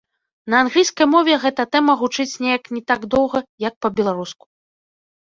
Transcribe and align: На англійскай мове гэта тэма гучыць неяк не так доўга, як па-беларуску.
На 0.53 0.61
англійскай 0.63 1.07
мове 1.15 1.33
гэта 1.43 1.61
тэма 1.77 1.93
гучыць 2.01 2.39
неяк 2.47 2.63
не 2.79 2.85
так 2.91 3.01
доўга, 3.15 3.45
як 3.69 3.73
па-беларуску. 3.85 4.45